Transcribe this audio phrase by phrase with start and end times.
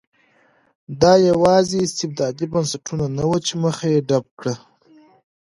[1.01, 4.55] دا یوازې استبدادي بنسټونه نه وو چې مخه یې ډپ کړه.